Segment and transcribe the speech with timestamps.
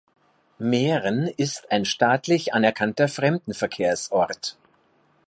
[0.57, 4.57] Mehren ist ein staatlich anerkannter Fremdenverkehrsort.